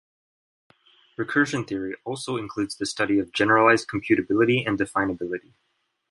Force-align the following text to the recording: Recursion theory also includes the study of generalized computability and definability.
Recursion 1.15 1.67
theory 1.67 1.93
also 2.05 2.35
includes 2.35 2.75
the 2.75 2.87
study 2.87 3.19
of 3.19 3.31
generalized 3.31 3.87
computability 3.87 4.67
and 4.67 4.79
definability. 4.79 5.53